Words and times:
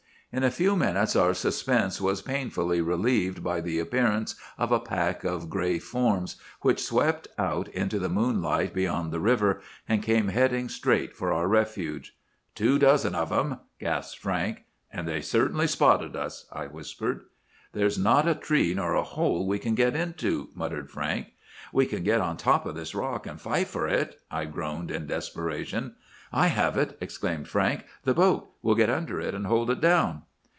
In 0.33 0.43
a 0.45 0.49
few 0.49 0.77
minutes 0.77 1.13
our 1.17 1.33
suspense 1.33 1.99
was 1.99 2.21
painfully 2.21 2.79
relieved 2.79 3.43
by 3.43 3.59
the 3.59 3.79
appearance 3.79 4.35
of 4.57 4.71
a 4.71 4.79
pack 4.79 5.25
of 5.25 5.49
gray 5.49 5.77
forms, 5.77 6.37
which 6.61 6.81
swept 6.81 7.27
out 7.37 7.67
into 7.67 7.99
the 7.99 8.07
moonlight 8.07 8.73
beyond 8.73 9.11
the 9.11 9.19
river, 9.19 9.59
and 9.89 10.01
came 10.01 10.29
heading 10.29 10.69
straight 10.69 11.13
for 11.17 11.33
our 11.33 11.49
refuge. 11.49 12.15
"'Two 12.55 12.79
dozen 12.79 13.13
of 13.13 13.29
'em!' 13.29 13.57
gasped 13.77 14.21
Frank. 14.21 14.63
"'And 14.89 15.05
they've 15.05 15.25
certainly 15.25 15.67
spotted 15.67 16.15
us,' 16.15 16.45
I 16.53 16.67
whispered. 16.67 17.25
"'There's 17.73 17.97
not 17.97 18.25
a 18.25 18.33
tree 18.33 18.73
nor 18.73 18.93
a 18.93 19.03
hole 19.03 19.45
we 19.45 19.59
can 19.59 19.75
get 19.75 19.97
into!' 19.97 20.47
muttered 20.55 20.89
Frank. 20.89 21.27
"'We 21.73 21.87
can 21.87 22.03
get 22.03 22.21
on 22.21 22.37
top 22.37 22.65
of 22.65 22.75
this 22.75 22.95
rock, 22.95 23.27
and 23.27 23.39
fight 23.39 23.67
for 23.67 23.85
it,' 23.87 24.19
I 24.31 24.45
groaned 24.45 24.91
in 24.91 25.07
desperation. 25.07 25.95
"'I 26.33 26.47
have 26.47 26.77
it!' 26.77 26.97
exclaimed 27.01 27.47
Frank. 27.49 27.83
'The 28.05 28.13
boat! 28.13 28.49
We'll 28.61 28.75
get 28.75 28.89
under 28.89 29.19
it, 29.19 29.33
and 29.35 29.45
hold 29.45 29.69
it 29.69 29.81
down! 29.81 30.21